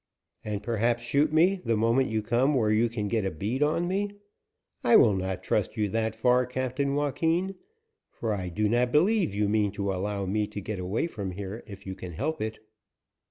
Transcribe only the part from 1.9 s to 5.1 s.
you come where you can get a bead on me. I